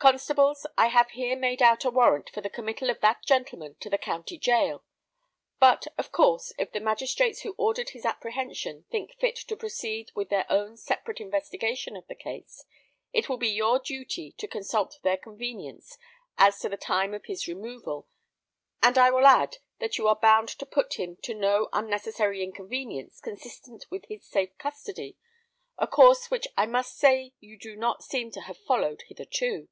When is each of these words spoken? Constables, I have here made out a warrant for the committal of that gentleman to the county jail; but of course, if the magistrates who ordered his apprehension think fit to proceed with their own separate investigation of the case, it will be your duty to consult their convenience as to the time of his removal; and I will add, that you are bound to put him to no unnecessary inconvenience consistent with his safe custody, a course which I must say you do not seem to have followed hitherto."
Constables, 0.00 0.64
I 0.76 0.86
have 0.90 1.10
here 1.10 1.34
made 1.34 1.60
out 1.60 1.84
a 1.84 1.90
warrant 1.90 2.30
for 2.30 2.40
the 2.40 2.48
committal 2.48 2.88
of 2.88 3.00
that 3.00 3.24
gentleman 3.24 3.74
to 3.80 3.90
the 3.90 3.98
county 3.98 4.38
jail; 4.38 4.84
but 5.58 5.88
of 5.98 6.12
course, 6.12 6.52
if 6.56 6.70
the 6.70 6.78
magistrates 6.78 7.40
who 7.40 7.56
ordered 7.58 7.90
his 7.90 8.04
apprehension 8.04 8.84
think 8.92 9.16
fit 9.18 9.34
to 9.34 9.56
proceed 9.56 10.12
with 10.14 10.28
their 10.28 10.46
own 10.48 10.76
separate 10.76 11.20
investigation 11.20 11.96
of 11.96 12.06
the 12.06 12.14
case, 12.14 12.64
it 13.12 13.28
will 13.28 13.38
be 13.38 13.48
your 13.48 13.80
duty 13.80 14.30
to 14.38 14.46
consult 14.46 15.00
their 15.02 15.16
convenience 15.16 15.98
as 16.36 16.60
to 16.60 16.68
the 16.68 16.76
time 16.76 17.12
of 17.12 17.24
his 17.24 17.48
removal; 17.48 18.06
and 18.80 18.98
I 18.98 19.10
will 19.10 19.26
add, 19.26 19.56
that 19.80 19.98
you 19.98 20.06
are 20.06 20.14
bound 20.14 20.48
to 20.50 20.64
put 20.64 20.94
him 20.94 21.16
to 21.22 21.34
no 21.34 21.68
unnecessary 21.72 22.44
inconvenience 22.44 23.18
consistent 23.18 23.86
with 23.90 24.04
his 24.04 24.24
safe 24.24 24.56
custody, 24.58 25.16
a 25.76 25.88
course 25.88 26.30
which 26.30 26.46
I 26.56 26.66
must 26.66 26.96
say 26.96 27.32
you 27.40 27.58
do 27.58 27.74
not 27.74 28.04
seem 28.04 28.30
to 28.30 28.42
have 28.42 28.58
followed 28.58 29.02
hitherto." 29.08 29.66